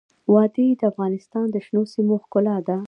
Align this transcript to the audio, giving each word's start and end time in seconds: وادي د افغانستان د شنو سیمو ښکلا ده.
وادي 0.33 0.67
د 0.79 0.81
افغانستان 0.91 1.45
د 1.51 1.55
شنو 1.65 1.81
سیمو 1.93 2.15
ښکلا 2.23 2.55
ده. 2.67 2.77